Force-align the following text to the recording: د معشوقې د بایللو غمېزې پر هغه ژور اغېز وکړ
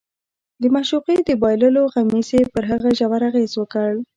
د 0.61 0.63
معشوقې 0.73 1.17
د 1.27 1.29
بایللو 1.41 1.83
غمېزې 1.93 2.41
پر 2.53 2.63
هغه 2.71 2.89
ژور 2.97 3.21
اغېز 3.29 3.51
وکړ 3.57 3.91